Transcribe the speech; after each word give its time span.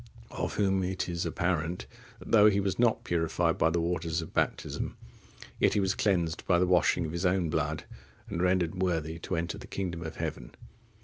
Of 0.31 0.55
whom 0.55 0.81
it 0.83 1.07
is 1.07 1.27
apparent, 1.27 1.85
that 2.17 2.31
though 2.31 2.49
he 2.49 2.59
was 2.59 2.79
not 2.79 3.03
purified 3.03 3.59
by 3.59 3.69
the 3.69 3.79
waters 3.79 4.19
of 4.19 4.33
baptism, 4.33 4.97
yet 5.59 5.75
he 5.75 5.79
was 5.79 5.93
cleansed 5.93 6.43
by 6.47 6.57
the 6.57 6.65
washing 6.65 7.05
of 7.05 7.11
his 7.11 7.23
own 7.23 7.51
blood, 7.51 7.83
and 8.27 8.41
rendered 8.41 8.81
worthy 8.81 9.19
to 9.19 9.35
enter 9.35 9.59
the 9.59 9.67
kingdom 9.67 10.01
of 10.01 10.15
heaven. 10.15 10.55